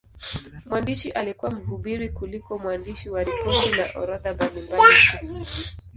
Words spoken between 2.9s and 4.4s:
wa ripoti na orodha